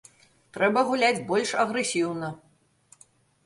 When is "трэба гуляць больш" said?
0.57-1.53